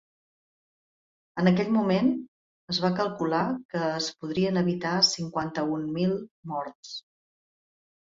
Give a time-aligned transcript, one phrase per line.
[1.41, 2.07] En aquell moment,
[2.73, 3.41] es va calcular
[3.73, 6.17] que es podrien evitar cinquanta-un mil
[6.55, 6.95] morts.